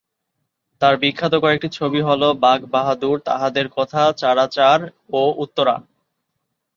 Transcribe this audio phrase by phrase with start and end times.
[0.81, 4.79] তার বিখ্যাত কয়েকটি ছবি হল বাঘ বাহাদুর, তাহাদের কথা, চারাচার
[5.13, 5.75] ও উত্তরা।